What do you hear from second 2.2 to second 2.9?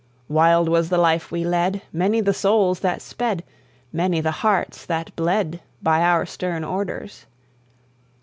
the souls